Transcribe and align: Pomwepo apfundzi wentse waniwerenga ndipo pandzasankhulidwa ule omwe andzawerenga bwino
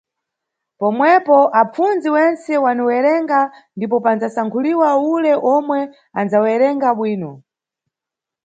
Pomwepo 0.79 1.37
apfundzi 1.61 2.07
wentse 2.15 2.53
waniwerenga 2.65 3.39
ndipo 3.75 3.97
pandzasankhulidwa 4.05 4.89
ule 5.13 5.33
omwe 5.55 5.79
andzawerenga 6.19 6.89
bwino 6.97 7.31